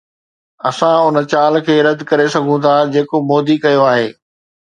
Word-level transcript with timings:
اسان 0.69 0.99
ان 1.07 1.15
چال 1.31 1.53
کي 1.65 1.75
رد 1.87 1.99
ڪري 2.09 2.27
سگهون 2.33 2.57
ٿا 2.65 2.73
جيڪو 2.93 3.17
مودي 3.29 3.55
ڪيو 3.63 3.81
آهي. 3.93 4.07